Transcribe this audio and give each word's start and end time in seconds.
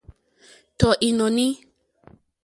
Tɔ̀ 0.79 0.93
ìnɔ̀ní. 1.07 1.47